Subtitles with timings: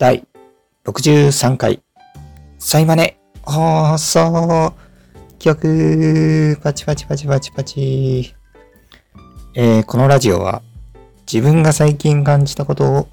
[0.00, 0.26] 第
[0.86, 1.82] 63回、
[2.58, 4.72] サイマネ放送
[5.38, 8.34] 曲、パチパチパチパチパチ。
[9.54, 10.62] えー、このラジオは
[11.30, 13.08] 自分が最近感じたことを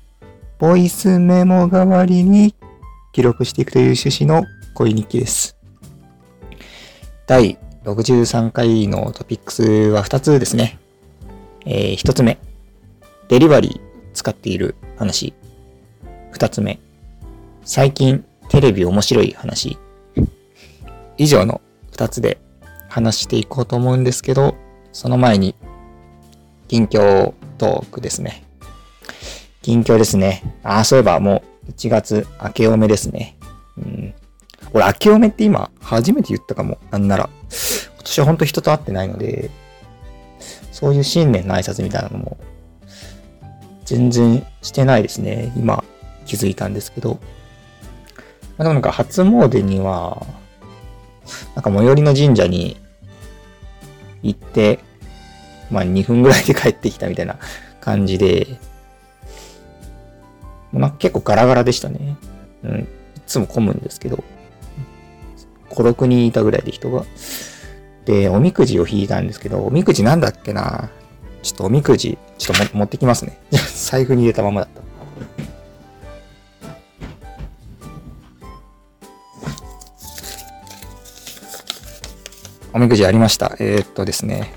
[0.60, 2.56] ボイスメモ代わりに
[3.12, 5.58] 記録していくという趣旨の恋日記です。
[7.26, 10.80] 第63回のトピックスは2つですね。
[11.66, 12.38] えー、1つ目、
[13.28, 15.34] デリバリー使っている話。
[16.38, 16.80] 2つ目、
[17.64, 19.80] 最近テレビ面白い話。
[21.18, 21.62] 以上の
[21.94, 22.38] 2つで
[22.90, 24.56] 話していこうと思うんですけど、
[24.92, 25.56] その前に、
[26.68, 28.44] 近況トークですね。
[29.64, 30.44] 近況ですね。
[30.64, 33.36] ああ、そういえばもう1月明けおめですね。
[33.78, 34.14] うん。
[34.74, 36.78] 俺、明けおめって今初めて言ったかも。
[36.92, 37.30] なんなら。
[37.50, 39.50] 今年はほんと人と会ってないので、
[40.72, 42.38] そういう新年の挨拶みたいなのも
[43.88, 45.52] 全然してないですね。
[45.56, 45.84] 今
[46.28, 47.20] 気づいたんですけど。
[48.58, 50.26] まあ、でもなんか初詣には、
[51.56, 52.78] なんか最寄りの神社に
[54.22, 54.80] 行って、
[55.72, 57.38] まあ2分ぐらいで帰ってきたみたいな
[57.82, 58.60] 感じで、
[60.72, 62.18] まあ、結構ガラガラでしたね。
[62.64, 62.80] うん。
[62.82, 62.86] い
[63.26, 64.24] つも混むんですけど、
[65.70, 67.06] 5、6人いたぐらいで人が。
[68.06, 70.90] で、おみくじを引いたんですけど、おみくじなんだっけな
[71.44, 73.38] ちょっとおみくじ、ちょっと持ってきますね。
[73.76, 74.82] 財布に入れたままだった。
[82.74, 83.56] おみくじありました。
[83.60, 84.54] えー、っとですね。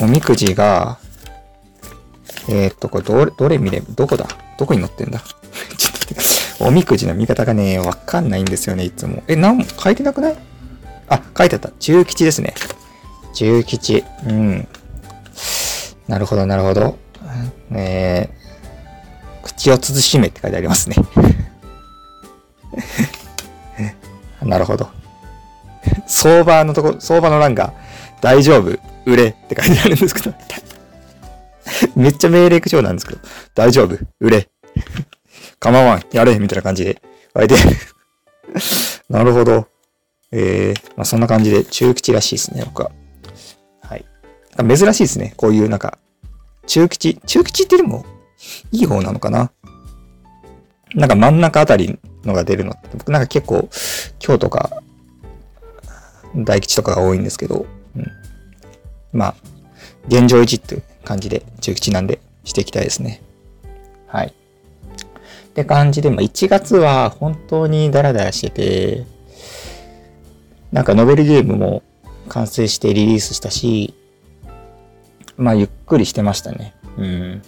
[0.00, 0.98] おみくじが、
[2.48, 4.26] えー、っと、これどれ、どれ見れ、どこだ？
[4.58, 5.18] どこに載ってんだ？
[5.76, 6.64] ちょっと待って。
[6.64, 9.22] おみくじの見方がね、わかんないんですよね、いつも。
[9.28, 10.36] え、なん、書いてなくない？
[11.08, 11.70] あ、書いてあった。
[11.78, 12.54] 中吉ですね。
[13.34, 14.04] 中吉。
[14.26, 14.68] うん。
[16.06, 16.98] なるほど、なるほど。
[17.72, 20.96] えー、口を慎めって書いてありますね。
[24.42, 24.88] なるほど。
[26.06, 27.74] 相場のとこ、相場の欄が、
[28.20, 30.34] 大丈夫、売れって書いてあるんですけど、
[31.96, 33.20] めっちゃ命令口調なんですけど、
[33.54, 34.48] 大丈夫、売れ、
[35.58, 37.02] 構わん、やれ、みたいな感じで
[37.36, 37.54] 書いて
[39.08, 39.66] なるほど。
[40.30, 42.90] えー、まあ、そんな感じで中吉らしいですね、僕は。
[43.80, 44.04] はい。
[44.58, 45.32] 珍しいですね。
[45.36, 45.98] こういうなんか、
[46.66, 47.18] 中吉。
[47.26, 48.04] 中吉ってでも、
[48.70, 49.50] いい方なのかな
[50.94, 53.68] なんか真ん中あたりのが出るのって、僕なんか結構、
[54.24, 54.82] 今日とか、
[56.44, 57.66] 大吉とかが多いんですけど、
[57.96, 58.06] うん。
[59.12, 59.34] まあ、
[60.06, 63.22] 現状維持っていう感じで、中吉なんでしていきたいですね。
[64.06, 64.28] はい。
[64.28, 69.06] って感じで、まあ、1月は本当にダラダラしてて、
[70.72, 71.82] なんかノベルゲームも
[72.28, 73.94] 完成してリリースしたし、
[75.36, 76.74] まあ、ゆっくりしてましたね。
[76.96, 77.42] うん。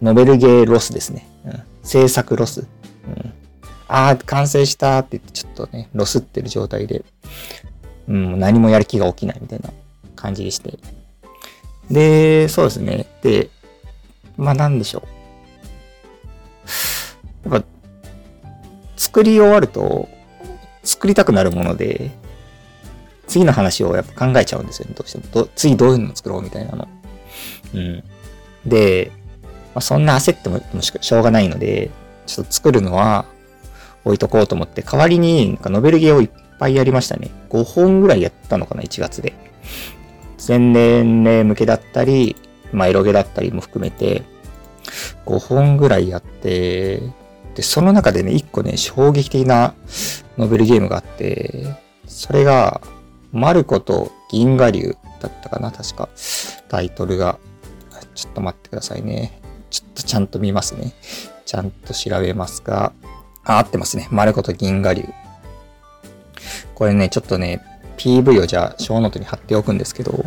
[0.00, 1.28] ノベルゲーロスですね。
[1.44, 1.62] うん。
[1.82, 2.66] 制作ロス。
[3.06, 3.32] うん。
[3.88, 7.04] ああ、完成したって言ってちょっとね、ロスってる状態で、
[8.08, 9.70] うん、何もやる気が起きないみたいな
[10.16, 10.78] 感じでして。
[11.90, 13.06] で、そうですね。
[13.22, 13.50] で、
[14.36, 15.02] まあなんでしょ
[17.44, 17.50] う。
[17.50, 17.66] やっぱ、
[18.96, 20.08] 作り終わると、
[20.82, 22.10] 作りたくなるもので、
[23.26, 25.24] 次の話をやっぱ考えちゃうんですよね、どうしても。
[25.32, 26.88] ど次どういうの作ろうみたいなの。
[27.74, 28.04] うん。
[28.66, 29.12] で、
[29.74, 31.90] まあ、そんな焦ってもしょうがないので、
[32.26, 33.26] ちょっと作るのは
[34.04, 37.30] 置いとこうと思って、代わりになんかノベルゲーをぱいやりましたね。
[37.50, 39.34] 5本ぐらいやったのかな、1月で。
[40.38, 42.36] 全年齢向けだったり、
[42.72, 44.22] まあ、エロゲだったりも含めて、
[45.26, 47.02] 5本ぐらいやって、
[47.54, 49.74] で、その中でね、1個ね、衝撃的な
[50.36, 51.66] ノベルゲームがあって、
[52.06, 52.80] それが、
[53.32, 56.08] マルコと銀河流だったかな、確か。
[56.68, 57.38] タイトルが。
[58.14, 59.40] ちょっと待ってくださいね。
[59.70, 60.92] ちょっとちゃんと見ますね。
[61.46, 62.92] ちゃんと調べますが、
[63.44, 64.08] あ、合ってますね。
[64.10, 65.04] マルコと銀河流。
[66.74, 67.62] これね、ちょっとね、
[67.96, 70.24] PV をじゃあ、ショーノートに貼っておくんですけど、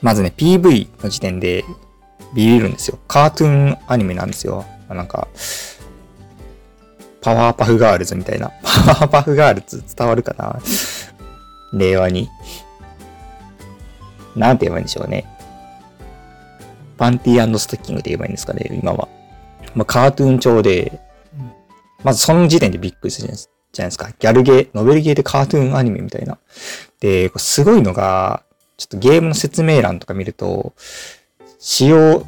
[0.00, 1.64] まずね、PV の時点で
[2.34, 2.98] ビビるんですよ。
[3.08, 4.64] カートゥーンアニメなんですよ。
[4.88, 5.28] なんか、
[7.20, 8.50] パワーパフガールズみたいな。
[8.62, 10.60] パワーパフガールズ伝わるかな？
[11.72, 12.28] 令和に。
[14.36, 15.24] なんて言えばいいんでしょうね。
[16.96, 19.08] パンティーストッキングって言えばいいんですかね、今は。
[19.74, 21.00] まあ、カートゥーン調で、
[22.02, 24.10] まずその時点でびっくりするじゃないですじゃないですか。
[24.18, 26.38] ギャルゲー、ノベルゲーでカートゥーンアニメみたいな。
[27.00, 28.42] で、これすごいのが、
[28.76, 30.72] ちょっとゲームの説明欄とか見ると、
[31.58, 32.24] 使用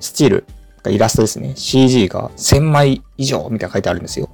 [0.00, 0.44] スチール、
[0.86, 1.54] イラストですね。
[1.56, 4.28] CG が1000枚以上みたいな書いてあるんですよ。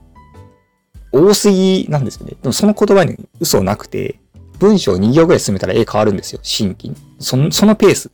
[1.13, 2.37] 多すぎなんですよね。
[2.43, 4.19] でもその言葉に嘘なくて、
[4.59, 6.41] 文章2行ぐらい進めたら絵変わるんですよ。
[6.43, 6.97] 新規に。
[7.19, 8.11] その、そのペース。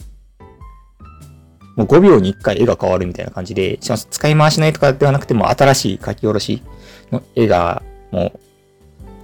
[1.77, 6.63] もう5秒に1回絵が変わるみたいな感じで、しかも使い回しないとかではなくても新しい書き下ろし
[7.11, 7.83] の絵が
[8.15, 8.41] もう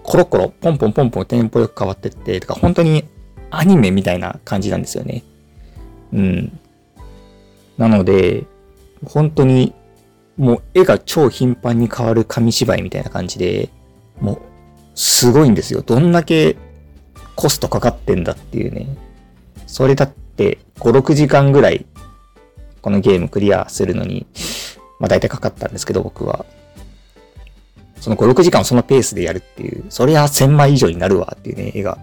[0.02, 3.04] コロコロポンポンポンポンテンポよく変わってって、とか本当に
[3.50, 5.22] アニメみたいな感じなんですよね。
[6.12, 6.58] うん。
[7.78, 8.46] なので、
[9.04, 9.72] 本当に
[10.37, 13.70] もう絵が超頻繁に変わる紙芝居みたいな感じで、
[14.20, 14.38] もう
[14.96, 15.82] すごいんですよ。
[15.82, 16.56] どんだけ
[17.37, 18.88] コストかかってんだっていうね。
[19.69, 21.87] それだって5、6時間ぐらい
[22.82, 24.26] このゲームクリアするのに、
[24.98, 26.44] まあ大体かかったんですけど僕は。
[28.00, 31.99] その5、6時間をそのペースでやるっていう、そりゃ1000枚以上になるわっていうね、絵が、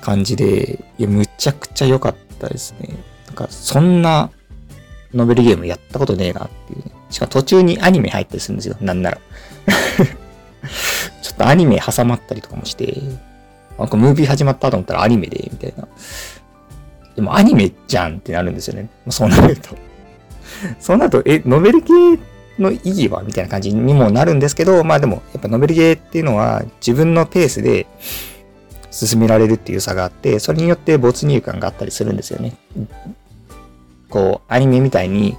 [0.00, 2.90] 感じで、いや、むちゃくちゃ良かったですね。
[3.26, 4.30] なんか、そんな
[5.14, 6.92] ノベルゲームやったことねえなっていう、ね。
[7.10, 8.76] しかも途中にアニメ入ったりするんですよ。
[8.80, 9.18] なんなら。
[11.22, 13.00] ちょっとアニメ挟まったりとかもして、
[13.78, 15.88] なんかムービー始まったと思ったらアニメで、みたいな。
[17.16, 18.90] でもアニメじゃんってなるんですよね。
[19.08, 19.76] そうなると。
[20.80, 22.20] そうなると、え、ノベルゲー
[22.58, 27.86] の意義はみたいな感じにもなるんですけど、まあでも、やっぱノベルゲーっていうのは自分のペースで
[28.90, 32.56] 進められるっていう差があって、それによって没入感があったりするんですよね。
[34.08, 35.36] こう、アニメみたいに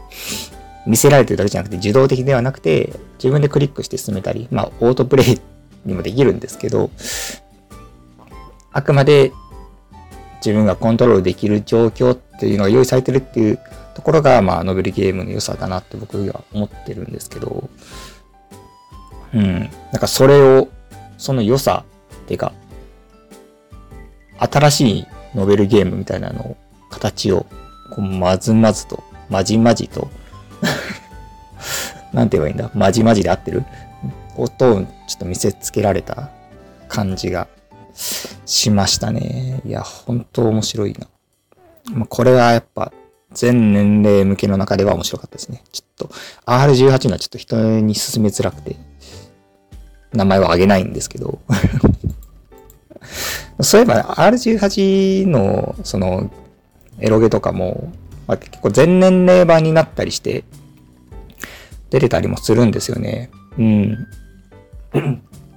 [0.86, 5.42] 見せられてるだけじゃなくて、受動的ではなくて、自分でクリックして進めたり、まあ、オートプレイ
[5.86, 6.90] にもできるんですけど、
[8.74, 9.32] あくまで
[10.46, 13.60] 自分がコントロールできる状況っていうのが用意されてるっていう
[13.96, 17.70] ところが、まあ、ノベルゲームの良さだなって僕は思ってるんですけど、
[19.34, 19.60] うん。
[19.62, 19.70] なん
[20.00, 20.68] かそれを、
[21.18, 22.54] その良さっていうか、
[24.38, 26.58] 新しいノベルゲームみたいなのを、
[26.92, 27.46] 形を、
[27.92, 30.10] こうまずまずと、まじまじと
[32.14, 32.70] なんて言えばいいんだ？
[32.76, 33.64] まじまじで合ってる？
[34.38, 36.30] 音をちょっと見せつけられた
[36.90, 37.48] 感じが
[38.46, 39.62] しましたね。
[39.66, 41.08] いや、本当面白いな。
[41.94, 42.92] まあ、これはやっぱ
[43.34, 45.64] 全年齢向けの中では面白かったですね。
[45.72, 48.76] ちょっと R18 のはちょっと人に勧めづらくて、
[50.14, 51.40] 名前は挙げないんですけど。
[53.62, 56.30] そういえば R18 のその
[57.00, 57.92] エロゲとかも、
[58.28, 60.44] まあ、結構全年齢版になったりして
[61.90, 63.30] 出てたりもするんですよね。
[63.58, 64.08] うん。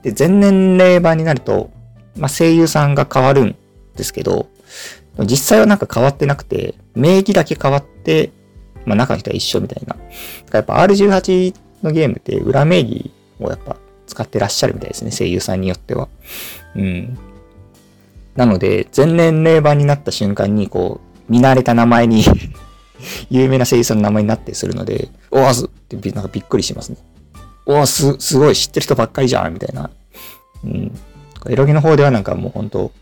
[0.03, 1.70] で、全年齢版になると、
[2.17, 3.56] まあ、声優さんが変わるん
[3.97, 4.49] ですけど、
[5.25, 8.32] 実際はなんか変わってなくて、名義だけ変わって、
[8.85, 9.97] まあ、中の人は一緒みたいな。
[10.53, 13.11] やっぱ R18 のゲームって裏名義
[13.41, 13.76] をやっぱ
[14.06, 16.09] 使ってらっしゃるみたいですね、声優さんによっては。
[16.75, 17.19] うん。
[18.37, 22.25] なので、全年齢版になった瞬間に、こう、見慣れた名前に
[23.31, 26.97] 有名な声優さんの名前になってするので、おわすってなんかびっくりしますね。
[27.67, 29.91] おわす、すごい知ってる人ばっかりじゃんみたいな。
[30.65, 30.99] うん。
[31.49, 32.93] エロゲの方ではなんかもう本当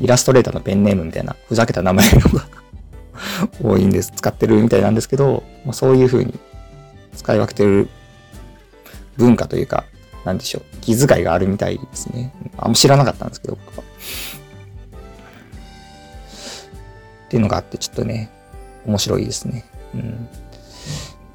[0.00, 2.48] イラストレーターのペンネームみたいな、ふざけた名前のが
[3.62, 4.12] 多いんです。
[4.14, 6.38] 使ってるみたいなんですけど、まあ、そういう風に
[7.16, 7.88] 使い分けてる
[9.16, 9.84] 文化というか、
[10.24, 12.32] なんでしょう、気遣いがあるみたいですね。
[12.58, 13.84] あんま知らなかったんですけど、僕は。
[17.26, 18.30] っていうのがあって、ちょっとね、
[18.86, 19.64] 面白いですね。
[19.94, 20.28] うん。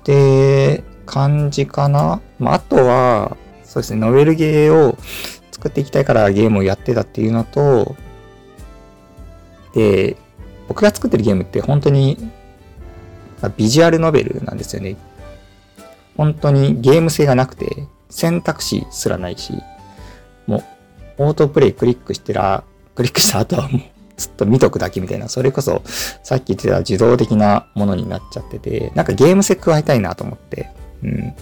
[0.03, 2.21] で、感じかな。
[2.39, 4.97] まあ、あとは、そうですね、ノベルゲーを
[5.51, 7.95] 作っていきたいからゲームをやってたっていうのと、
[9.73, 10.17] で、
[10.67, 12.17] 僕が作ってるゲームって本当に
[13.57, 14.95] ビジュアルノベルなんですよね。
[16.17, 19.53] 本当にゲーム性がなくて選択肢すらないし、
[20.47, 20.57] も
[21.17, 22.63] うオートプレイクリックしてら、
[22.95, 23.81] クリックした後はもう
[24.17, 30.69] ずっと見とくだけみたいな、それこそさっき言ってた受動的なものになっちゃってて、なんかゲーム性加えたいなと思って、
[31.03, 31.33] うん。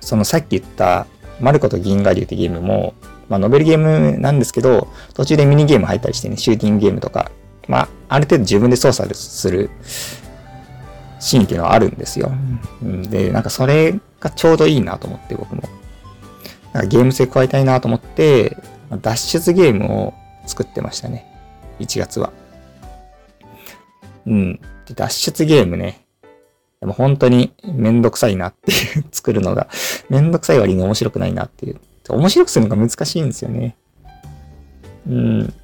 [0.00, 1.06] そのさっき言った
[1.40, 2.94] マルコと銀河流ってゲームも、
[3.28, 7.30] まあ、ノベルゲームなんですけど、途中でミニゲーム入ったりしてね、シューティングゲームとか、
[7.68, 9.70] まあ、ある程度自分で操作する
[11.18, 12.30] シーンっていうのはあるんですよ。
[12.82, 15.62] で、なんかそれがちょうどいいなと思って、僕も。
[16.72, 18.56] なんかゲーム性加えたいなと思って、
[19.02, 20.14] 脱出ゲームを
[20.46, 21.26] 作ってましたね。
[21.80, 22.32] 1月は。
[24.26, 24.60] うん。
[24.86, 26.06] で脱出ゲームね。
[26.80, 28.72] でも本当にめんどくさいなって
[29.10, 29.68] 作るのが、
[30.08, 31.80] めんどくさい割に面白くないなっていう
[32.14, 33.76] 面白くするのが難しいんですよね。
[35.08, 35.54] うん。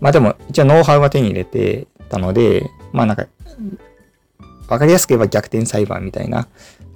[0.00, 3.26] まあでも、一応ノウハウは手に入れてたので、まあなんか、
[4.68, 6.48] わかりやすく言えば逆転裁判みたいな、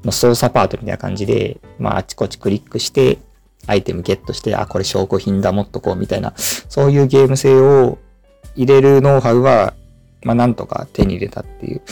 [0.05, 3.19] の操作パートみたいな感じで、まああちこちクリックして、
[3.67, 7.99] アイテムゲットして、あ、これ証拠品だ、もっとこう、みたいな、そういうゲーム性を
[8.55, 9.75] 入れるノウハウは、
[10.23, 11.83] まあなんとか手に入れたっていう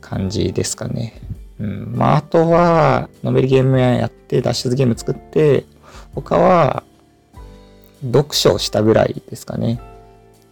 [0.00, 1.20] 感じですかね。
[1.58, 1.92] うん。
[1.94, 5.64] まあ、あとは、ノベルゲームやって、脱出ゲーム作って、
[6.14, 6.82] 他は、
[8.04, 9.80] 読書をしたぐらいですかね。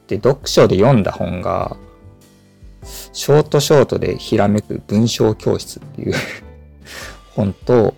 [0.08, 1.76] で、読書で読んだ本が、
[3.12, 6.14] ショートショートでひらめく文章教室っていう
[7.34, 7.94] 本と、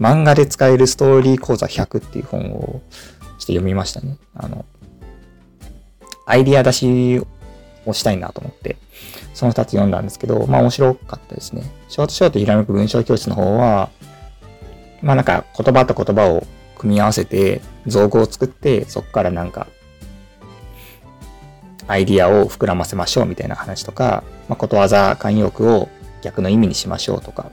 [0.00, 4.16] 漫画で使えるストーリー講座100っていう本をちょっと読みましたね。
[4.34, 4.64] あの、
[6.26, 7.22] アイディア出し
[7.86, 8.76] をしたいなと思って、
[9.34, 11.62] その2つ読んだんですけど、まあ面白かったですね。
[11.88, 13.90] ショートショートひらめく文章教室の方は、
[15.02, 19.66] まあなんか言葉と言葉を組み合わせて造語を作って、そこからなんか
[21.86, 25.88] アイディアを膨らませましょうみたいな話とか、まあ、ことわざ慣用句を
[26.22, 27.50] 逆の意味にしましょうとか、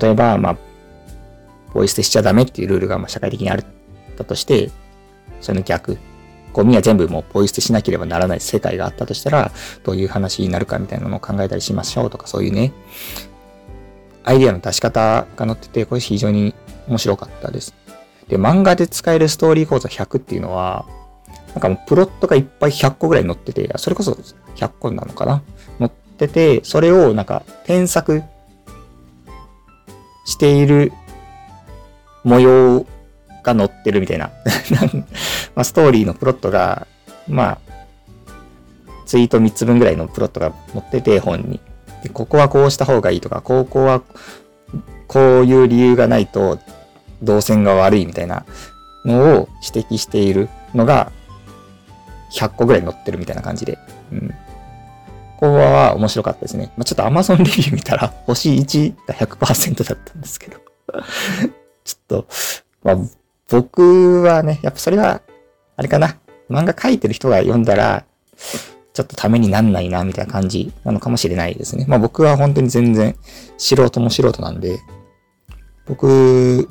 [0.00, 0.56] 例えば、まあ、
[1.72, 3.64] ポイ捨てしちゃダメっていうルールがまあ社会的にあっ
[4.16, 4.70] たとして、
[5.40, 5.98] その逆、
[6.52, 9.52] ゴミは全部もうポイ捨てしなければならない世界があったとしたら、
[9.84, 12.72] どういう話になるかみたいなのを考えたりしましょうとか、そういうね、
[14.24, 16.54] アイディアの出し方が載ってて、これ非常に
[16.88, 17.74] 面白かったです。
[18.28, 20.86] で、漫画で使えるストーリー講座100っていうのは、
[21.54, 24.12] なんかもうプロットがいっぱい100個ぐらい載ってて、それこそ
[24.56, 25.42] 100個なのかな？
[25.78, 28.22] 載ってて、それをなんか添削
[30.26, 30.92] している
[32.22, 32.86] 模様
[33.54, 34.30] が載ってるみたいな
[35.54, 36.86] まあ、ストーリーのプロットが、
[37.28, 37.58] まあ、
[39.06, 41.60] ツイート3つ分ぐらいのプロットが載ってて、本に。
[42.02, 44.02] でここはこうした方がいいとか、ここは
[45.06, 46.58] こういう理由がないと
[47.22, 48.44] 動線が悪いみたいな
[49.04, 51.12] のを指摘しているのが
[52.32, 53.78] 100個ぐらい載ってるみたいな感じで。
[54.12, 54.34] うん。
[55.40, 56.70] ここは面白かったですね。
[56.76, 60.58] まあ、ちょっと Amazon レビュー見たら星1が100%だったんですけど
[61.82, 62.26] ちょっと、
[62.82, 62.96] まあ、
[63.50, 65.20] 僕はね、やっぱそれは、
[65.76, 66.16] あれかな。
[66.48, 68.04] 漫画描いてる人が読んだら、
[68.92, 71.84] ちょっとためになんないな、みたいな感じなのかもしれないですね。
[71.88, 73.16] まあ僕は本当に全然
[73.58, 74.78] 素人も素人なんで、
[75.86, 76.68] 僕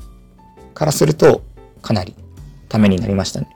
[0.73, 1.41] からすると
[1.81, 2.15] かなり
[2.69, 3.47] ためになりましたね。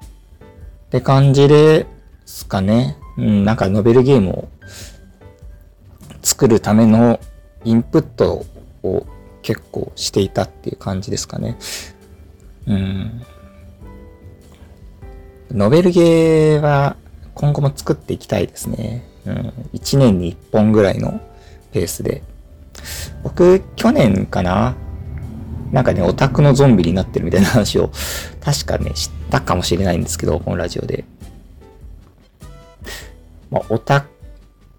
[0.87, 1.87] って感じで
[2.25, 2.97] すかね。
[3.17, 4.47] うん、なんかノベルゲームを
[6.21, 7.19] 作るための
[7.63, 8.45] インプット
[8.83, 9.05] を
[9.41, 11.57] 結構していたっていう感じですかね。
[12.67, 13.21] うん。
[15.51, 16.95] ノベルゲーは
[17.35, 19.05] 今後も作っていきたいですね。
[19.25, 19.53] うん。
[19.73, 21.19] 1年に1本ぐらいの
[21.71, 22.23] ペースで。
[23.23, 24.75] 僕、去年かな？
[25.71, 27.91] なんかね、オタクのゾンビになってるみたいな話を、
[28.41, 31.03] 確かね、知ったかもしれないんですけど、このラジオで。
[33.49, 34.05] まあ、オタ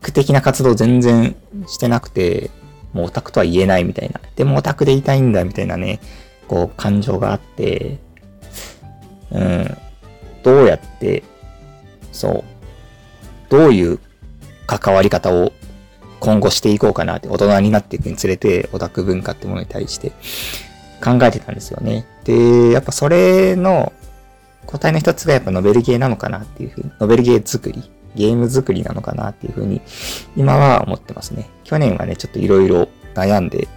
[0.01, 1.35] ク的な活動全然
[1.67, 2.51] してなくて、
[2.93, 4.21] もうオタクとは言えないみたいな。
[4.37, 5.99] でもオタクでいたいんだみたいなね、
[6.49, 7.99] こう感情があって、
[9.31, 9.77] うん、
[10.43, 11.23] どうやって、
[12.13, 12.45] そう、
[13.51, 13.99] どういう
[14.67, 15.53] 関わり方を
[16.21, 20.11] 今後していこうかなって、大人になっていくにつれて、オタク文化ってものに対して
[21.03, 22.07] 考えてたんですよね。
[22.25, 23.93] で、やっぱそれの
[24.67, 29.83] 答えの一つがやっぱノベルゲーなのかなっていうふうに、ノベルゲー作り、ゲーム作りなのかなっていうふうに、
[30.37, 31.49] 今は思ってますね。
[31.65, 33.69] 去年はね、ちょっといろいろ悩んで、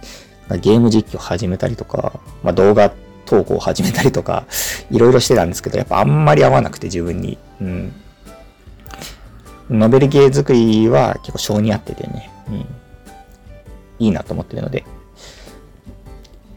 [0.56, 2.90] ゲーム実況始めたりとか、まあ、動画
[3.26, 4.46] 投稿を始めたりとか、
[4.90, 7.38] いろいろしてたんですけど、やっぱあんまり合わなくて自分に。
[7.60, 7.92] うん。
[9.70, 12.54] ノベルゲー作りは結構性に合っててね、うん。
[13.98, 14.84] いいなと思ってるので、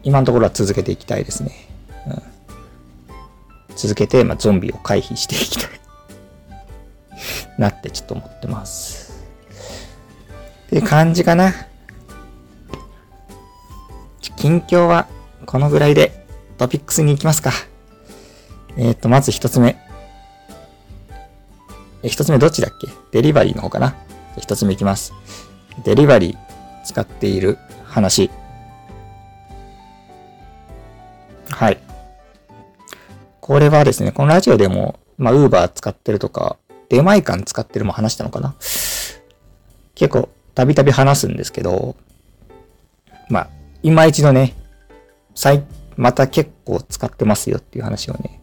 [0.03, 1.51] 今のところは続けていきたいですね。
[2.07, 2.21] うん、
[3.75, 5.69] 続けて、まあ、ゾンビを回避していきたい
[7.60, 9.12] なってちょっと思ってます。
[10.67, 11.53] っていう感じかな。
[14.41, 15.07] 近況は
[15.45, 16.25] このぐらいで
[16.57, 17.51] トピックスに行きますか。
[18.75, 19.77] えっ、ー、と、まず一つ目。
[22.01, 22.88] え、一つ目どっちだっけ？
[23.12, 23.95] デリバリーの方かな
[24.39, 25.13] 一つ目いきます。
[25.83, 28.31] デリバリー使っている話。
[31.51, 31.77] はい。
[33.41, 36.57] これはですね、このラジオでも、まあ、ウーバー使ってるとか、
[36.89, 38.55] 出前館使ってるも話したのかな
[39.93, 41.95] 結構、たびたび話すんですけど、
[43.29, 43.50] まあ、
[43.83, 44.55] 今一度ね、
[45.35, 45.63] 最、
[45.97, 48.41] また結構使ってますよっていう話をね、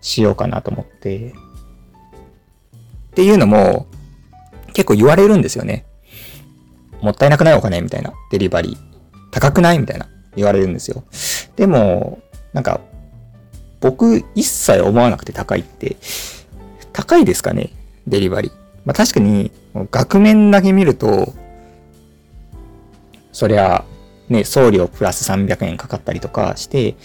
[0.00, 1.28] しようかなと思って。
[1.28, 1.32] っ
[3.14, 3.86] ていうのも、
[4.72, 5.86] 結構言われるんですよね。
[7.00, 8.12] もったいなくないお金みたいな。
[8.30, 8.78] デリバリー。
[9.30, 10.08] 高くないみたいな。
[10.36, 11.04] 言われるんですよ。
[11.56, 12.20] でも、
[12.52, 12.80] なんか、
[13.80, 15.96] 僕一切思わなくて高いって、
[16.92, 17.70] 高いですかね？
[18.06, 18.52] デリバリー。
[18.84, 19.52] まあ確かに、
[19.90, 21.32] 額面だけ見ると、
[23.32, 23.84] そりゃ、
[24.28, 26.96] ね、送料プラス300円かかったりとかして、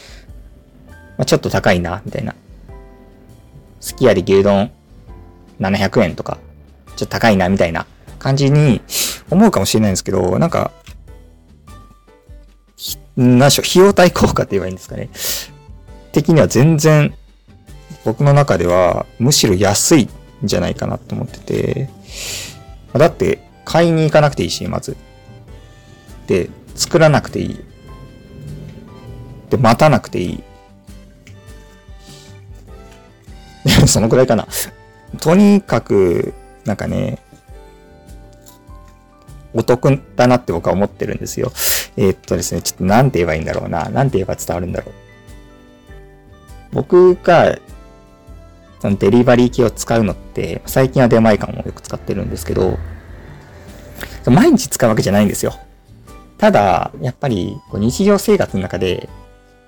[1.17, 2.35] まあ、ちょっと高いな、みたいな。
[3.79, 4.71] すき家で牛丼
[5.59, 6.37] 700円とか、
[6.95, 7.85] ちょっと高いな、みたいな
[8.19, 8.81] 感じに
[9.29, 10.71] 思うかもしれないんですけど、なんか、
[13.17, 15.09] 何でしょう、費用対効果って言えばいいんですかね。
[16.11, 17.13] 的には全然、
[18.05, 20.09] 僕の中では、むしろ安いん
[20.43, 21.89] じゃないかなと思ってて、
[22.93, 24.95] だって、買いに行かなくていいし、まず。
[26.27, 26.49] で、
[26.79, 27.59] 作らなくていい。
[29.49, 30.43] で、待たなくていい。
[33.85, 34.47] そのくらいかな。
[35.19, 36.33] とにかく、
[36.63, 37.19] なんかね、
[39.53, 41.51] お得だなって僕は思ってるんですよ。
[41.97, 43.89] えー、っとですね、ちょっとなんて言えばいいんだろうな。
[43.89, 44.93] なんて言えば伝わるんだろう。
[46.71, 47.57] 僕が、
[48.79, 52.79] そのデリバリー機を使うのって、最近は出前館をよく使ってるんですけど、
[54.25, 55.59] 毎日使うわけじゃないんですよ。
[56.39, 59.09] ただ、やっぱり日常生活の中で、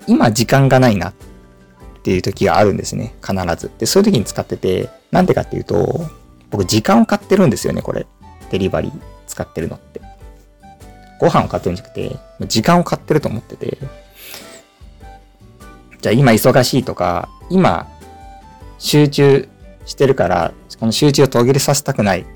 [0.06, 1.14] 今時間がないなっ
[2.02, 3.14] ていう時があるんですね。
[3.24, 3.70] 必ず。
[3.78, 6.06] で、そういう時に使ってて、なんでかっていうと、
[6.50, 8.06] 僕時間を買ってるんですよね、これ。
[8.50, 8.92] デリバリー
[9.26, 10.00] 使ってるのって。
[11.20, 13.78] ご飯を買ってるんじゃなくて、時間を買ってると思ってて、
[16.00, 17.86] じゃあ今忙しいとか、今
[18.78, 19.48] 集中
[19.84, 22.26] してるから、この集中を途切れさせたくない。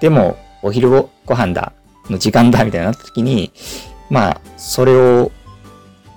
[0.00, 1.72] でも、お昼ごご飯だ、
[2.10, 3.52] の時間だ、みたいになった時に、
[4.10, 5.32] まあ、それを、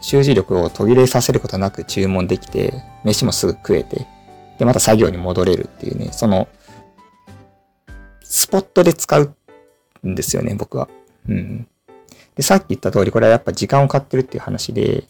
[0.01, 4.07] 集中力を途切れさせることなく注文できて、飯もすぐ食えて、
[4.57, 6.47] で、また作業に戻れるっていうね、その、
[8.21, 9.35] スポットで使う
[10.07, 10.87] んですよね、僕は。
[11.27, 11.67] うん。
[12.35, 15.03] で、さっき言った通り、これはやっぱ時間を買ってるっていう話で、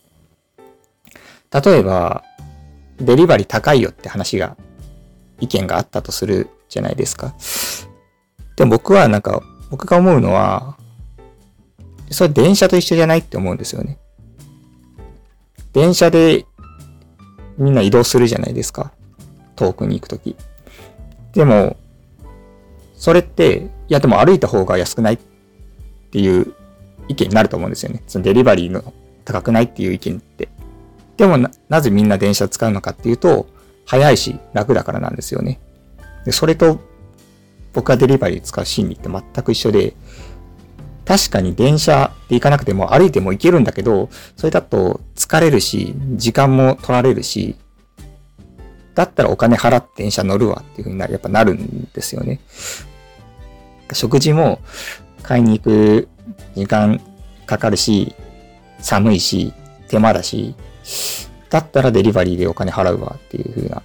[1.52, 2.24] 例えば、
[3.00, 4.58] デリバリー高いよって話が、
[5.40, 7.36] 意見があったとするじゃないですか。
[8.56, 10.78] でも僕はなんか、僕が思うのは、
[12.12, 13.98] それ電車と一緒じゃないって思うんですよね。
[15.74, 16.46] 電車で
[17.58, 18.92] みんな移動するじゃないですか。
[19.56, 20.36] 遠くに行くとき。
[21.34, 21.78] でも、
[22.96, 25.20] それって、いやでも歩いた方が安くないっ
[26.12, 26.54] ていう
[27.08, 28.02] 意見になると思うんですよね。
[28.08, 28.94] そのデリバリーの
[29.26, 30.50] 高くないっていう意見って。
[31.18, 33.48] でもな、なぜみんな電車使うのかっていうと、
[33.86, 35.60] 早いし楽だからなんですよね。
[36.26, 36.80] で、それと
[37.74, 39.94] 僕がデリバリー使う心理って全く一緒で、
[41.06, 47.56] 確かに電車で行かなくても歩いても行けるんだけど、それだと疲れるし、時間も取られるし、
[48.94, 52.40] だったらお金払って電車乗るわっていう風になる、やっぱなるんですよね。
[53.94, 54.60] 食事も
[55.24, 56.10] 買いに行く
[56.56, 57.02] 時間
[57.46, 58.14] かかるし、
[58.80, 59.54] 寒いし、
[59.88, 60.56] 手間だし、
[61.50, 63.82] だったらデリバリーでお金払うわっていう風な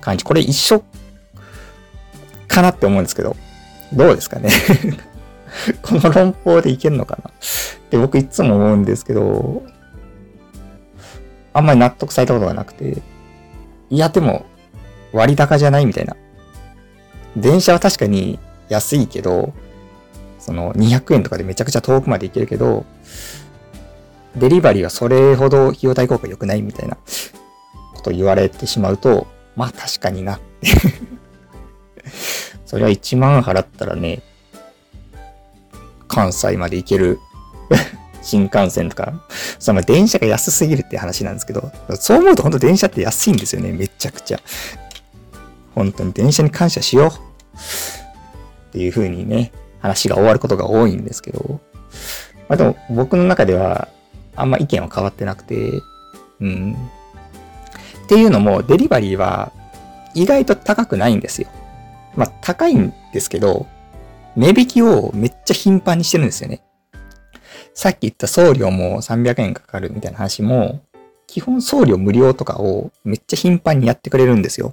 [0.00, 0.24] 感じ。
[0.24, 0.84] これ一緒
[2.48, 3.36] かなって思うんですけど、
[3.92, 4.50] どうですかね？
[5.82, 7.30] この論法でいけるのかな？
[7.90, 9.62] で、僕いつも思うんですけど、
[11.52, 13.02] あんまり納得されたことがなくて、
[13.90, 14.46] いやでも
[15.12, 16.16] 割高じゃないみたいな。
[17.36, 19.52] 電車は確かに安いけど、
[20.38, 22.84] その200円とかでめちゃくちゃ遠くまで行けるけど、
[24.36, 26.96] デリバリーはそれほど費用対効果良くないみたいな
[27.94, 30.68] こと言われてしまうと、まあ確かになって。
[32.66, 34.22] それは1万払ったらね、
[36.08, 37.18] 関西まで行ける
[38.22, 39.12] 新幹線とか、
[39.58, 44.40] その電車が安すぎるって話なんですけど、そう思うと本当電車って安いんですよね、めちゃくちゃ。
[45.74, 47.10] 本当に電車に感謝しよう。
[47.10, 51.60] っていう風にね、話が終わることが多いんですけど、
[52.48, 53.88] まあでも僕の中では
[54.36, 55.70] あんま意見は変わってなくて、
[56.40, 56.76] うん。
[58.04, 59.52] っていうのも、デリバリーは
[60.14, 61.48] 意外と高くないんですよ。
[62.16, 63.66] まあ、高いんですけど、
[64.36, 66.62] 値引きをめっちゃ頻繁にしてるんですよね。
[67.72, 70.80] さっき言った送料も300円かかるみたいな話も、
[71.26, 74.72] 基本送料無料とかをめっちゃ頻繁にやってくれるんですよ。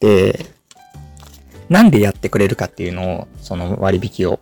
[0.00, 0.46] で、
[1.68, 4.40] なんでやってくれるかっていうのを、その割引を。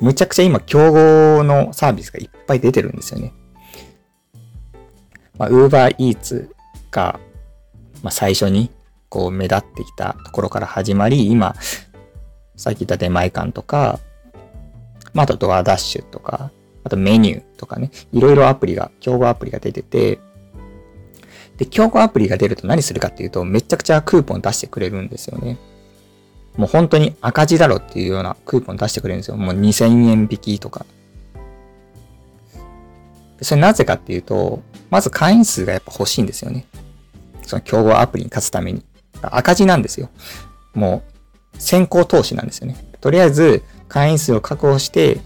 [0.00, 3.32] むちゃくちゃ今、競合のサービスがいっぱい出てるんですよね。
[5.38, 6.48] まあ、Uber Eats
[6.90, 7.20] が、
[8.02, 8.70] まあ、最初に
[9.14, 11.54] こう目立ってきたところから始まり、今、
[12.56, 14.00] さっき言った出前館とか、
[15.12, 16.50] まあ、あとドアダッシュとか、
[16.82, 20.18] あとメニューとかね、いろいろアプリが、競合アプリが出てて、
[21.58, 25.58] で、競合アプリが出ると何するかっていうと、めちゃくちゃクーポン出してくれるんですよね。
[26.56, 29.36] もう本当に赤字だろっていうようなクーポン出してくれるんですよ。
[29.36, 30.86] もう2000円引きとか。
[33.42, 36.66] それなぜかっていうと、まず会員数がやっぱ欲しいんですよね。
[37.42, 38.84] その競合アプリに勝つために。
[39.22, 40.10] 赤字なんですよ。
[40.74, 41.02] も
[41.54, 42.76] う、先行投資なんですよね。
[43.00, 45.20] とりあえず、会員数を確保して、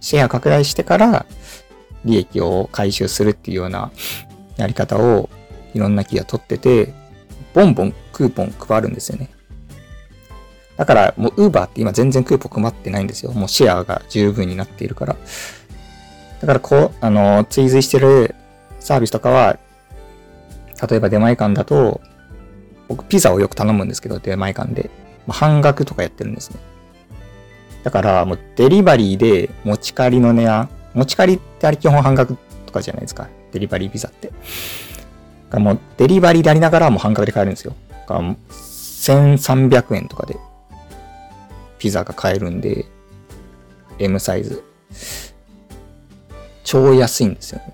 [0.00, 1.26] シェア拡大してから、
[2.04, 3.90] 利益を回収するっていうような
[4.56, 5.28] やり方を、
[5.74, 6.92] いろんな企業取ってて、
[7.54, 9.30] ボンボンクーポン配るんですよね。
[10.76, 13.32] だから、もう Uber って今全然クーポン配ってないんですよ。
[13.32, 15.16] もうシェアが十分になっているから。
[16.40, 18.34] だから、こう、あの、追随してる
[18.78, 19.58] サービスとかは、
[20.88, 22.00] 例えば出前館だと、
[22.90, 24.90] 僕ピザをよく頼むんですけど、出前館で。
[25.28, 26.58] ま、半額とかやってるんですね。
[27.84, 33.28] だからもうデリバリーで持ち帰りの値段、持ち帰りってあれ基本半額とかじゃないですか。
[33.52, 34.32] デリバリーピザって。
[35.50, 37.74] だもうデリバリーでありながらもう半額で買えるんですよ。
[37.90, 40.36] だから1300円とかで
[41.78, 42.86] ピザが買えるんで、
[44.00, 44.64] M サイズ。
[46.64, 47.72] 超安いんですよね。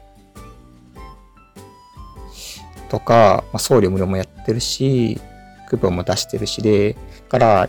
[2.89, 5.21] とか、まあ、送料無料もやってるし、
[5.69, 6.97] クーポンも出してるしで、
[7.29, 7.69] から、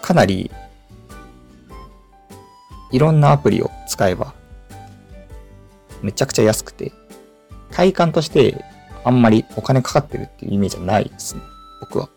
[0.00, 0.50] かなり、
[2.90, 4.34] いろんなアプリを使えば、
[6.02, 6.92] めちゃくちゃ安くて、
[7.70, 8.64] 体感として
[9.04, 11.42] あんまりお金かかってるっていうイメージはないですね。
[11.80, 12.08] 僕は。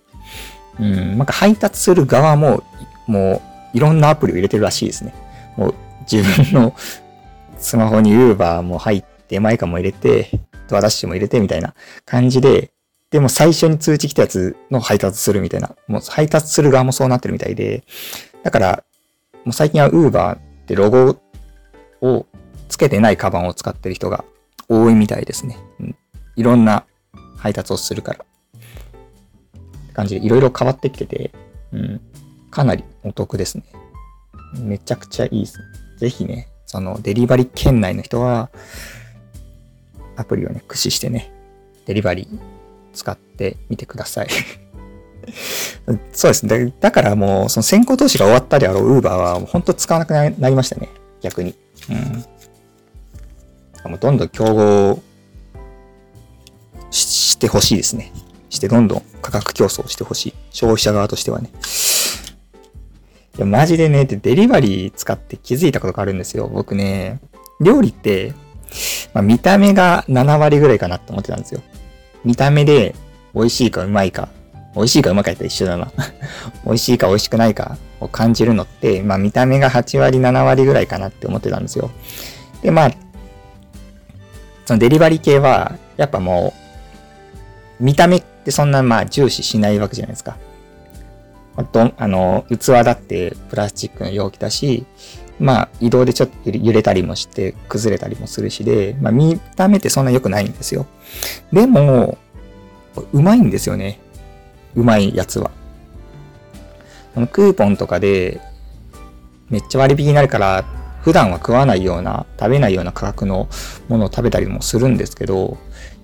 [0.79, 2.63] うん、なんか配達する側も、
[3.07, 3.41] も
[3.73, 5.13] ういろんなアプリを入れてるらしいですね。
[5.57, 5.75] もう
[6.11, 6.73] 自分の
[7.57, 10.29] スマホに Uber も入って、マイカも入れて、
[10.67, 11.73] ドアダッシュも入れてみたいな
[12.05, 12.71] 感じで、
[13.09, 17.83] でも最初に通知来たやつの配達するみたいな、もう配達する側もそうなってるみたいで、
[18.43, 18.83] だから、
[19.45, 21.19] もう最近は Uber ってロゴ
[22.01, 22.25] を
[22.69, 24.23] つけてないカバンを使ってる人が
[24.69, 25.57] 多いみたいですね。
[25.79, 25.95] うん、
[26.35, 26.85] いろんな
[27.37, 28.19] 配達をするから。
[28.19, 31.31] って感じでいろいろ変わってきてて、
[31.71, 32.01] うん、
[32.49, 33.63] かなりお得ですね。
[34.59, 35.65] めちゃくちゃいいですね。
[35.97, 38.49] ぜひね、そのデリバリー圏内の人は、
[40.15, 41.31] アプリをね、駆使してね、
[41.85, 42.39] デリバリー
[42.93, 44.27] 使ってみてください
[46.13, 46.73] そうですね。
[46.79, 50.89] だからもう、その先行投資が終わったであろう Uber は、本当使わなくなりましたね。
[51.21, 51.55] 逆に。
[51.89, 53.91] うん。
[53.91, 55.01] もうどんどん競合
[56.91, 58.11] してほしいですね。
[58.49, 60.33] してどんどん価格競争してほしい。
[60.51, 61.49] 消費者側としてはね。
[63.37, 66.47] いや、マジでね、デリバリー使って気づいたことがあるんですよ。
[66.47, 67.19] 僕ね、
[67.59, 68.33] 料理って、
[69.13, 71.61] まあ、見た目が7割ぐらいかなって思ってたんですよ。
[72.23, 72.95] 見た目で
[73.33, 74.29] 美味しいかうまいか、
[74.75, 75.91] 美味しいかうまかったら一緒だな
[76.65, 81.91] 美味しいか美味しくないかを感じるのって、まあ見た目が8割7割ぐらいかなって思ってたんですよ。
[82.61, 82.91] で、まあ、
[84.65, 86.53] そのデリバリー系は、やっぱも
[87.79, 90.37] う、見た目ってそんなまあ重視しないわけじゃないですか。
[91.71, 94.85] どあの、器だってプラスチックの容器だし、
[95.39, 100.85] まあ移動でちょっと揺れたりもして崩れたりもするしで、まあ見た目ってそんな良くないんですよ。
[101.51, 102.17] でも、
[103.11, 103.99] うまいんですよね。
[104.75, 105.51] うまいやつは。
[107.13, 108.41] そのクーポンとかで
[109.49, 110.65] めっちゃ割引になるから
[111.01, 113.49] 普段は食わないような食べないような価格の
[113.87, 115.57] ものを食べたりもするんですけど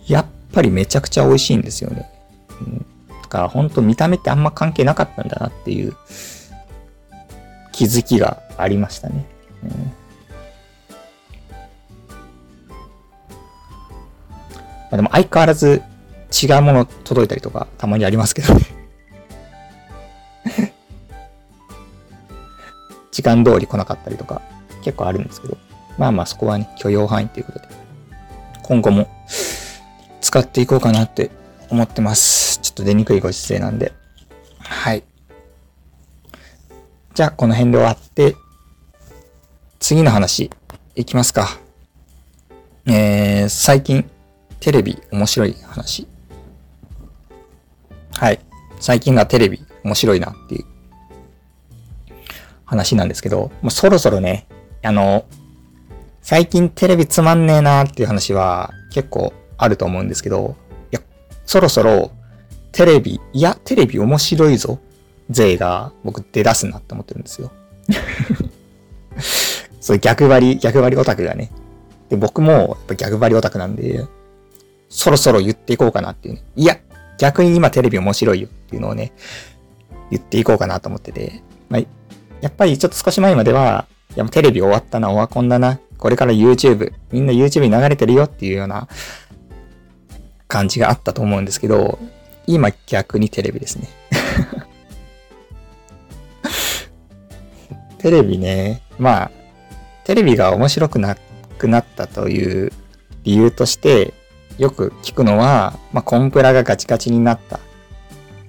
[0.06, 2.10] やっぱりめちゃくちゃ美味しいんですよね。
[2.62, 2.86] うん
[3.24, 5.96] だから本当見た目ってあんま関係なかったんだなっていう
[7.80, 9.26] 気づきがありましたね。
[9.64, 9.78] うん、ま
[14.92, 15.82] あ、でも相変わらず
[16.30, 18.66] 違うもの届いたりとかたまにありますけどね
[23.12, 24.42] 時間通り来なかったりとか
[24.84, 25.58] 結構あるんですけど、
[25.98, 27.68] まあまあそこはね、許容範囲ということで、
[28.64, 29.10] 今後も
[30.20, 31.32] 使っていこうかなって
[31.70, 32.60] 思ってます。
[32.60, 33.94] ちょっと出にくいご時世なんで。
[34.60, 35.04] はい。
[37.14, 38.36] じゃあ、この辺で終わって、
[39.80, 40.50] 次の話、
[40.96, 41.60] いきますか。
[42.86, 44.10] えー、最近、
[44.60, 46.08] テレビ面白い話。
[48.14, 48.40] はい。
[48.80, 50.66] 最近がテレビ面白いなっていう
[52.66, 54.48] 話なんですけど、もうそろそろね、
[54.84, 55.26] あの、
[56.22, 60.56] 最近テレビつまんねえなっていう話は結構あると思うんですけど、
[60.92, 61.02] いや
[61.46, 62.12] そろそろ
[62.72, 64.80] テレビ、いや、テレビ面白いぞ、
[65.30, 67.52] 税が僕出だすなって思ってるんですよ。
[69.80, 71.52] そう逆張り、逆張りオタクがね。
[72.10, 74.06] で、僕もやっぱ逆張りオタクなんで、
[74.90, 76.44] そろそろ言っていこうかなっていうね。
[76.56, 76.78] いや、
[77.18, 79.14] 逆に今テレビ面白いよっていうのをね、
[80.10, 81.42] 言っていこうかなと思ってて。
[81.70, 81.82] まあ、
[82.42, 88.88] やっぱりちょっと少し前までは、いやもうテレビ終わったな、オワコンだな、これから YouTube、みんな YouTube に流れてるよっていうような
[90.48, 92.00] 感じがあったと思うんですけど、
[92.48, 93.88] 今逆にテレビですね。
[98.00, 99.32] テレビね、まあ、
[100.06, 101.18] テレビが面白くな
[101.58, 102.72] くなったという
[103.24, 104.14] 理由として、
[104.58, 107.60] よく聞くのは、まあ、コンプラがガチガチになったっ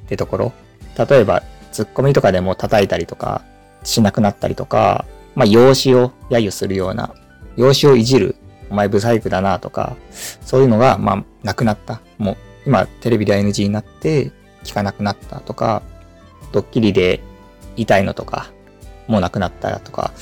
[0.09, 0.53] てところ。
[0.97, 3.43] 例えば、ツッコミとかでも叩いたりとか
[3.85, 7.15] しなくなったりとか、まあ、容姿を揶揄するような、
[7.57, 8.37] 容姿をいじる
[8.71, 12.01] お前ブサイクだなとか、そういうのが、まあ、なくなった。
[12.19, 12.37] もう、
[12.67, 14.31] 今、テレビで NG になって、
[14.63, 15.83] 聞かなくなったとか、
[16.53, 17.21] ドッキリで
[17.77, 18.51] 痛いのとか、
[19.11, 20.12] もうなくなったとか、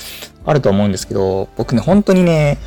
[0.45, 2.57] あると思うんですけど、僕ね、本当にね、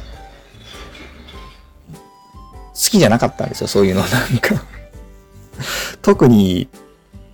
[2.74, 4.00] 好きじゃなかったんですよ、そういうの。
[4.02, 4.64] なんか
[6.00, 6.68] 特に、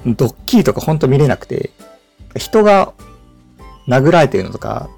[0.06, 1.70] ドッキリとかほんと見れなくて、
[2.36, 2.92] 人が
[3.86, 4.88] 殴られてるのとか、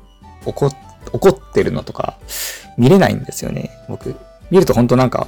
[0.45, 0.71] 怒
[1.13, 2.17] 怒ってるのとか、
[2.79, 4.15] 見れないんですよね、僕。
[4.51, 5.27] 見るとほんとなんか、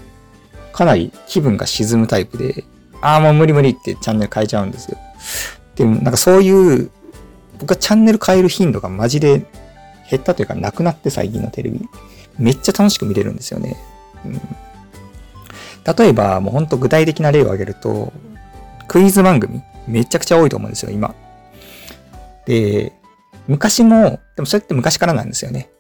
[0.72, 2.64] かなり気分が沈むタイプで、
[3.00, 4.98] ああ、もう無理無理ってチャンネル変えちゃうんですよ。
[5.74, 6.90] でもなんかそういう、
[7.62, 9.46] 僕はチャンネル変える頻度がマジで
[10.10, 11.80] 減ったというかなくなって最近のテレビ。
[12.36, 13.76] めっちゃ楽しく見れるんですよね。
[14.24, 14.40] うん、
[15.96, 18.12] 例えば、もうほんと具体的な例を挙げると、
[18.88, 21.14] クイズ番組めちゃくちゃ多いと思うんですよ、今。
[22.46, 22.92] で、
[23.46, 25.70] 昔も、でもそれって昔からなんですよね。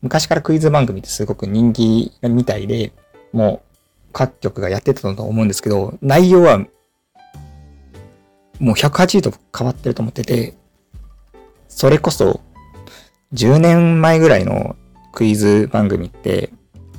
[0.00, 2.92] 昔からクイズ番組ってすごく人気みたいで、
[3.32, 6.66] もう各局がやってたと思うんですけど、内容はも
[8.60, 10.54] う180度変わってると思ってて、
[11.74, 12.40] それこそ
[13.34, 14.76] 10年前ぐらいの
[15.12, 16.50] クイズ番組って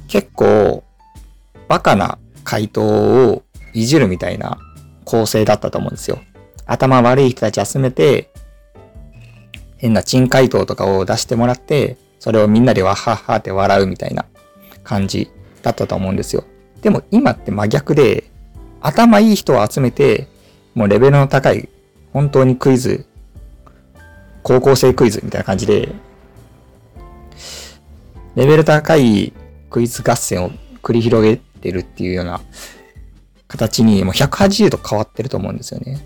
[0.07, 0.83] 結構
[1.67, 4.57] バカな回答をいじるみたいな
[5.05, 6.19] 構成だったと思うんですよ。
[6.65, 8.29] 頭悪い人たち集めて
[9.77, 14.25] 変な珍回答とかを出してもらって、それをみんなでわははって笑うみたいな
[14.83, 15.29] 感じ
[15.61, 16.45] だったと思うんですよ。
[16.81, 18.23] でも今って真逆で、
[18.79, 20.27] 頭いい人を集めて、
[20.73, 21.69] もうレベルの高い、
[22.13, 23.05] 本当にクイズ、
[24.43, 25.89] 高校生クイズみたいな感じで、
[28.35, 29.33] レベル高い
[29.69, 30.51] クイズ合戦を
[30.81, 32.41] 繰り広げてるっていうような
[33.47, 36.05] 形にもう180度変わってると思うんですよね。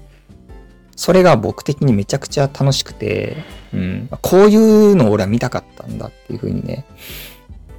[0.95, 3.37] それが僕的にめちゃくちゃ楽しくて、
[3.73, 6.85] うん、こういうのを俺は見たかったんだっていうふうにね、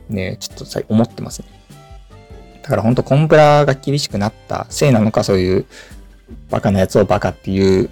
[0.08, 1.48] ね、ちょっとさ思ってますね。
[2.62, 5.66] だから本当コンプラが厳しくなったせいなのか、そういう
[6.50, 7.90] バカなやつをバカっていう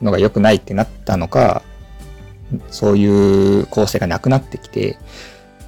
[0.00, 1.62] のが良くないってなったのか、
[2.70, 4.98] そういう構成がなくなってきて、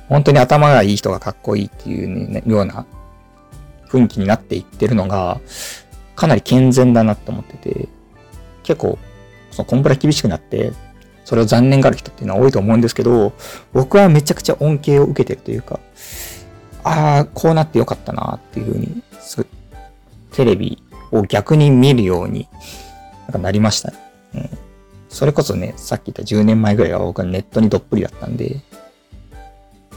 [0.08, 2.86] 本当に頭がいい人がかっこいいっていう、ね、ような
[3.88, 5.40] 雰囲気になっていってるのが、
[6.16, 7.88] かなり健全だなって思ってて、
[8.62, 8.98] 結構、
[9.50, 10.72] そのコンプラ厳しくなって、
[11.24, 13.32] それを残念がある人っていうのは多いと思うんですけど、
[13.72, 15.80] 僕はめちゃくちゃ恩恵を受けてるというか、
[16.82, 19.02] ああ、こうなってよかったなっていうふうに、
[20.32, 22.48] テレビを逆に見るように
[23.26, 24.09] なんかなりましたね。
[24.34, 24.50] うん。
[25.08, 28.60] それこそね、さっき言った10年前ぐらいは僕はネットにどっぷりだったんで、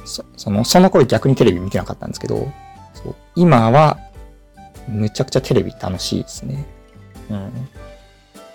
[0.06, 2.52] そその、その頃逆にテレビ見てなかったんですけど、
[2.94, 4.00] そう今は、
[4.88, 6.66] むちゃくちゃテレビ楽しいですね。
[7.30, 7.52] うん。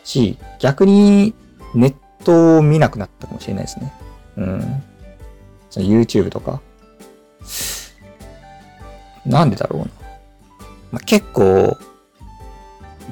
[0.05, 1.35] し、逆に
[1.75, 3.93] ネットを見なくなったかもしれないですね。
[4.37, 4.83] うん。
[5.71, 6.61] その YouTube とか。
[9.25, 9.87] なんでだろうな。
[10.93, 11.77] まあ、結構、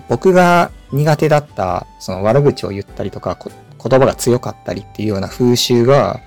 [0.08, 6.20] 僕が苦手だった、その悪口を言ったりとか、言葉が強かったりっていうような風習が、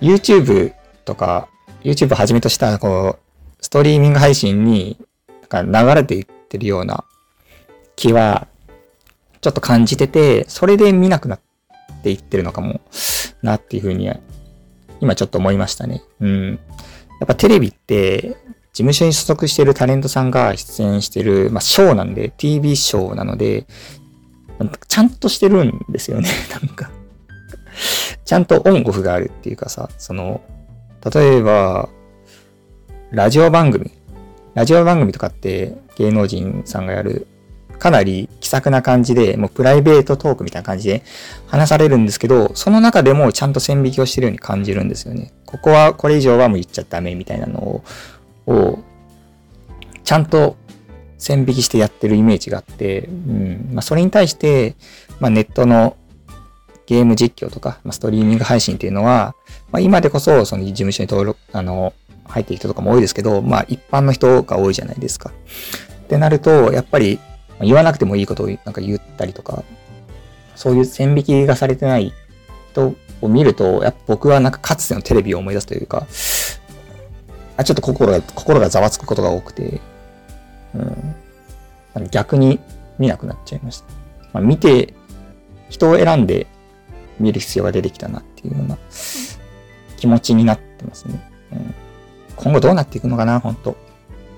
[0.00, 0.74] YouTube
[1.04, 1.48] とか、
[1.82, 4.98] YouTube はじめとした、こう、ストリーミング配信に、
[5.50, 7.04] なんか流れていってるような
[7.96, 8.46] 気は、
[9.40, 11.40] ちょっと感じてて、それで見なくなっ
[12.02, 12.80] ていってるのかも
[13.42, 14.10] なっていうふうに、
[15.00, 16.02] 今ちょっと思いましたね。
[16.20, 16.58] うん。
[17.20, 18.36] やっぱテレビって、
[18.76, 23.66] 事務所に所属しているタレントさんが出演している、まあ、ショーなんで、TV ショーなので、
[24.86, 26.90] ちゃんとしてるんですよね、 なんか
[28.26, 30.42] ちゃんとオンオフがあるっていうかさ、その、
[31.10, 31.88] 例えば、
[33.12, 33.90] ラジオ番組。
[34.52, 37.26] ラジオ番組とかって芸能人さんがやる、
[37.78, 41.02] かなり気さくな感じで、もうプライベートトークみたいな感じで
[41.46, 45.32] 話されるんですけど、その中でもちゃんと線引きをしてるように感じるんですよね。
[45.46, 47.84] ここは、これ以上はもう言っちゃダメみたいなのを
[48.46, 48.78] を
[50.04, 50.56] ちゃんと
[51.18, 54.76] 線引きしてやってるイメージがあって、うんまあ、それに対して、
[55.20, 55.96] まあ、ネットの
[56.86, 59.34] ゲーム実況とか、まあ、ストリーミング配信っていうのは、
[59.72, 61.92] まあ、今でこそその事務所に登録、あの、
[62.28, 65.30] 入っている人とかも多いですけど、まあ一般の人が多いじゃないですか。
[66.04, 67.18] ってなると、やっぱり
[67.60, 69.64] 言わなくてもいいことをなんか言ったりとか、
[70.54, 72.12] そういう線引きがされてない
[72.72, 76.06] 人を見ると、やっぱ僕はなんかかつてのテレビを思い出すというか、
[77.56, 79.80] あちょっと心が、心がざわつくことが多くて、
[80.74, 82.60] うん、逆に
[82.98, 83.86] 見なくなっちゃいました。
[84.32, 84.94] まあ、見て、
[85.68, 86.46] 人を選んで
[87.18, 88.78] 見る必要が出てきたなっていうような
[89.96, 91.20] 気持ちになってますね。
[91.52, 91.74] うん、
[92.36, 93.76] 今後どうなっていくのかな、本当。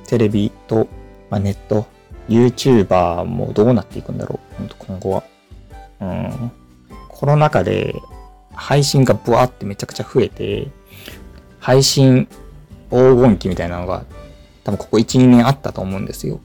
[0.07, 0.88] テレビと、
[1.31, 1.87] まあ、ネット、
[2.28, 5.22] YouTuber もどうなっていくんだろう、本当今後は。
[6.00, 6.52] うん、
[7.09, 7.94] コロナ禍で
[8.52, 10.68] 配信がブワーってめちゃくちゃ増えて、
[11.59, 12.28] 配信
[12.90, 14.05] 黄金期みたいなのが
[14.64, 16.40] 多分ここ1、2年あったと思うんですよ。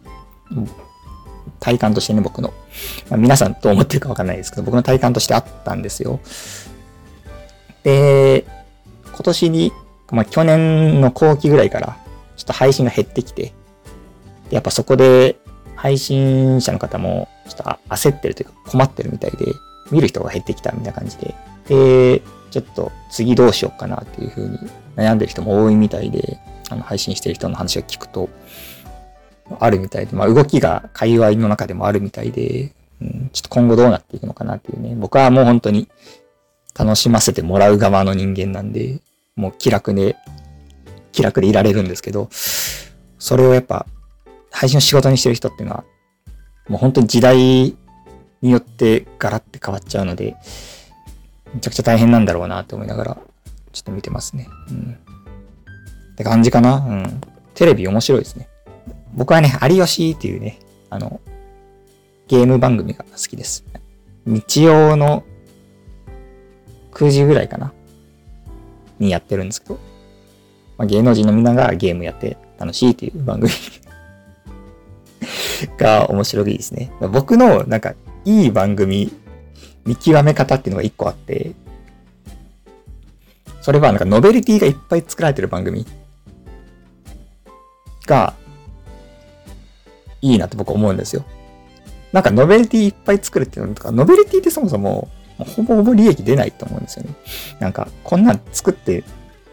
[1.59, 2.53] 体感としてね、僕の。
[3.09, 6.19] まあ、皆さんどう思ってるかわかんないですけど、僕の体感としてあったんですよ。
[7.83, 8.45] で、
[9.07, 9.71] 今年に、
[10.11, 11.97] まあ去年の後期ぐらいから、
[12.35, 13.53] ちょっと配信が減ってきて、
[14.49, 15.37] でやっぱそこで
[15.75, 19.45] 配信者の方もちょっと焦ってるというか困ってるみたいで、
[19.91, 21.35] 見る人が減ってきたみたいな感じで、
[21.67, 24.59] で、ちょっと次どうしようかなっていうふうに
[24.95, 28.29] 悩んでる人も多いみたいで、あの配信してる人の話を聞くと、
[29.59, 34.95] あるみたいで、まあ動きが界隈の中でもあるみたいで、うん、ちょっと今後どうなっていくのかなっていうね。
[34.95, 35.89] 僕はもう本当に
[36.77, 38.99] 楽しませてもらう側の人間なんで、
[39.35, 40.15] もう気楽で、
[41.11, 43.85] 気楽でいられるんですけど、それをやっぱ
[44.51, 45.83] 配信を仕事にしてる人っていうのは、
[46.67, 47.75] もう本当に時代
[48.41, 50.35] によってガラって変わっちゃうので、
[51.53, 53.17] めちゃくちゃ大変なんだろうなって思いながら、
[53.73, 54.47] ちょっと見てますね。
[54.69, 54.97] うん。
[56.13, 56.75] って感じかな。
[56.77, 57.21] うん。
[57.55, 58.47] テレビ面白いですね。
[59.13, 60.59] 僕はね、有吉っていうね、
[60.89, 61.19] あの、
[62.27, 63.65] ゲーム番組が好きです。
[64.25, 65.23] 日曜の
[66.91, 67.73] 9時ぐらいかな
[68.99, 69.79] にやってるんですけど、
[70.77, 73.51] まあ、芸能人のみんながゲームやって楽しいっていう番組
[75.77, 76.91] が面白いですね。
[77.11, 79.11] 僕のなんかいい番組
[79.85, 81.53] 見極め方っていうのが一個あって、
[83.63, 85.85] それはなんかノベルティがいっぱい作られてる番組
[88.05, 88.33] が
[90.21, 91.23] いいなって僕思うんですよ。
[92.11, 97.15] なんかノベルティいっぱい作るっていうのとか、ノベルティってそもそもほぼほぼ利益出ないと思うんですよね。
[97.61, 99.05] なんかこんなん作って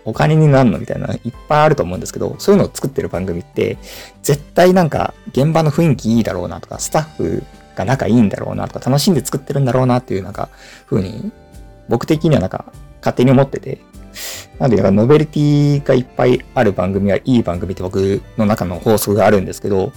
[0.04, 3.78] お金になるのみたいないっぱいあると思うんですけど、そういうのを作ってる番組って、
[4.24, 7.44] 絶対なんか現場の雰囲気いいだろうなとか、スタッフ
[7.76, 10.48] が仲いいんだろうなとか、楽しんで作ってるんだろうなっていうなんか、
[10.86, 11.30] 風に、
[11.88, 13.80] 僕的にはなんか、勝手に思ってて、
[14.58, 19.92] なんで、ノベルティがいっぱいある番組はいい番組って僕の中の法則があるんですけど、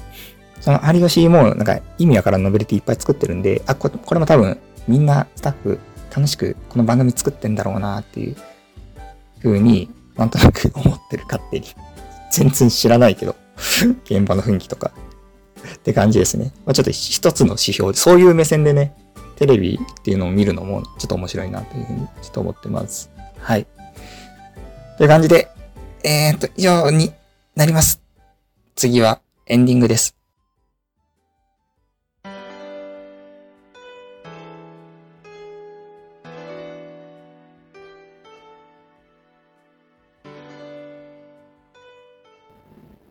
[0.61, 5.79] その有吉もなんか意味わからんノベルティいっぱい作ってるんで、あ、これも多分みんなスタッフ
[6.15, 8.35] 楽しくこの番組作ってんだろうなっていう
[9.41, 11.67] 風になんとなく 思ってる勝手に。
[12.31, 13.35] 全然知らないけど、
[14.05, 14.91] 現場の雰囲気とか。
[15.75, 16.51] って感じですね。
[16.65, 18.95] まあ、ちょっと一つの指標で、そういう目線でね、
[19.35, 23.09] テレビっていうのを見るのもちょっと面白いなというふうにちょっと思ってます。
[23.39, 23.67] はい。
[24.97, 25.49] という感じで、
[26.03, 27.11] えー、っと、以上に
[27.55, 27.99] なります。
[28.75, 30.15] 次はエンディングです。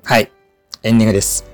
[0.04, 0.30] はい。
[0.84, 1.44] エンディングです。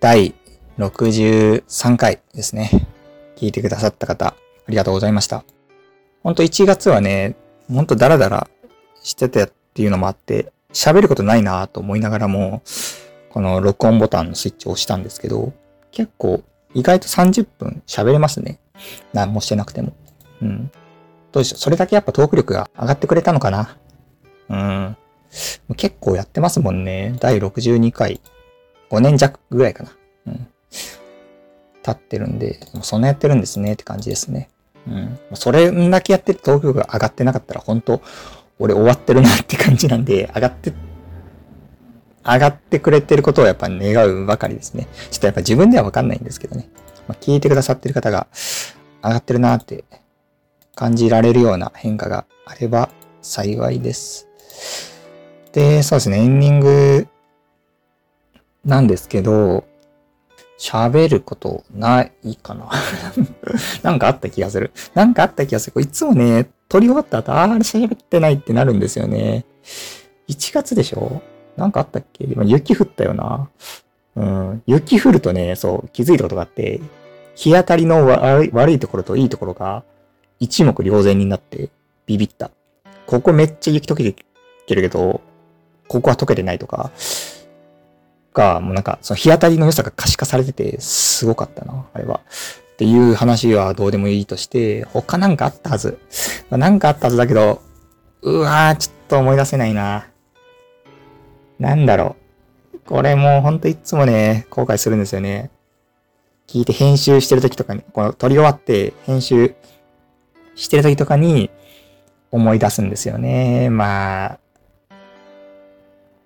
[0.00, 0.34] 第
[0.78, 2.88] 63回ですね。
[3.36, 4.34] 聞いてくださった方、あ
[4.68, 5.44] りがとうございました。
[6.24, 7.36] ほんと1月はね、
[7.72, 8.48] ほんとダラダラ
[9.02, 12.62] してたっていうのもあって、喋ることないなと思いながらも、
[13.30, 15.52] この録音ボタンのスイッチを押したんですけど、
[15.90, 16.42] 結構
[16.74, 18.58] 意外と30分喋れますね。
[19.12, 19.92] 何もしてなくても。
[20.42, 20.70] うん。
[21.32, 21.58] どうでしょう？
[21.58, 23.76] それだけやっぱトーク力が上がってくれたのかな？
[24.48, 24.96] うん。
[25.76, 27.16] 結構やってますもんね。
[27.20, 28.20] 第62回。
[28.90, 29.92] 5年弱ぐらいかな。
[30.26, 30.48] うん。
[31.82, 34.48] 経ってるんで、もうそんなやってるんですねって感じですね。
[34.86, 35.18] うん。
[35.34, 38.00] それだけやってる東京が上がってなかったら、本当
[38.58, 40.72] 俺終わってるなって感じなんで、上がって、
[42.24, 44.88] 上がってくれてることをやっぱ願うばかりですね。
[45.10, 46.68] ちょっとやっぱ自分ではわかんないんですけどね。
[47.06, 48.26] まあ、聞いてくださってる方が
[49.02, 49.84] 上がってるなって
[50.74, 52.90] 感じられるような変化があれば
[53.22, 54.28] 幸いです。
[55.52, 57.08] で、そうですね、エンディング
[58.64, 59.64] なんですけど、
[60.58, 62.68] 喋ることないかな
[63.82, 64.72] なんかあった気がする。
[64.94, 65.80] なんかあった気がする。
[65.80, 69.44] いつもね、撮り終わった後、ああ、喋ってないってなるんですよね。
[70.28, 71.22] 1月でしょ？
[71.56, 72.24] なんかあったっけ？
[72.24, 73.48] 今雪降ったよな。
[74.16, 74.62] うん。
[74.66, 76.80] 雪降るとね、そう、気づいたことがあって、
[77.34, 79.84] 日当たりの悪いところといいところが
[80.40, 81.70] 一目瞭然になって
[82.06, 82.50] ビビった。
[83.06, 85.22] ここめっちゃ雪溶けてるけど、
[85.86, 86.90] ここは溶けてないとか、
[88.34, 92.20] が、もうなんか、その日当たりの良さが可視化されてて、すごかったな、あれは。
[92.78, 95.98] っていう話はどうでもいいとして、他なんかあったはず。
[96.48, 97.60] なんかあったはずだけど、
[98.22, 100.06] うわー、ちょっと思い出せないな。
[101.58, 102.14] なんだろ
[102.72, 102.78] う。
[102.86, 105.50] これもうほんといつもね、後悔するんですよね。
[106.46, 109.56] 聞いて編集してる時とかに、この撮り終わって編集
[110.54, 111.50] してる時とかに
[112.30, 113.70] 思い出すんですよね。
[113.70, 114.38] まあ、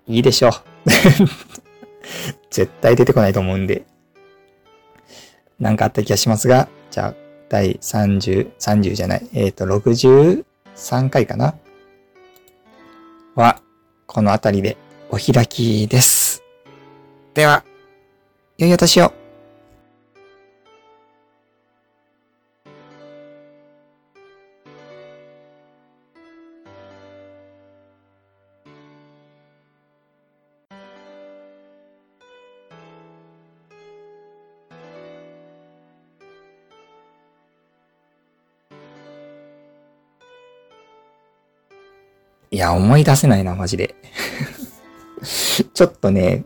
[0.05, 0.53] いいでしょう。
[2.51, 3.87] 絶対出てこないと思うんで。
[5.59, 7.13] なんかあった気がしますが、じゃあ、
[7.49, 11.55] 第30、30じゃない、えっ、ー、と、63回かな？
[13.35, 13.61] は、
[14.05, 14.77] このあたりで
[15.09, 16.43] お開きです。
[17.33, 17.63] では、
[18.57, 19.22] 良いお年を。
[42.53, 43.95] いや、思い出せないな、マジで。
[45.73, 46.45] ちょっとね、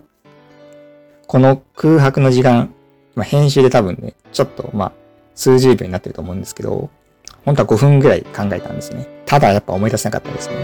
[1.27, 2.73] この空白の時間、
[3.13, 4.91] まあ、編集で多分ね、ちょっと、まあ、
[5.35, 6.89] 数十秒になってると思うんですけど、
[7.43, 9.05] 本当は5分ぐらい考えたんですね。
[9.25, 10.55] ただやっぱ思い出せなかったですね。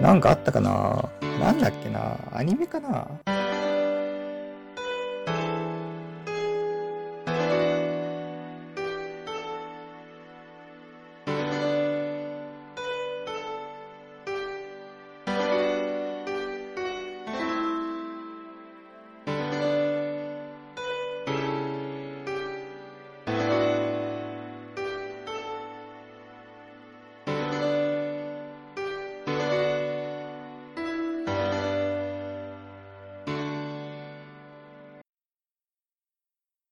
[0.02, 1.06] なんかあったかな？
[1.38, 2.16] なんだっけな？
[2.32, 3.06] アニメかな？